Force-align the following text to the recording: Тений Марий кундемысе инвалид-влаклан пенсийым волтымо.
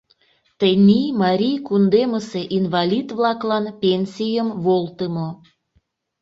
Тений 0.59 1.09
Марий 1.21 1.57
кундемысе 1.67 2.41
инвалид-влаклан 2.57 3.65
пенсийым 3.81 4.49
волтымо. 4.63 5.29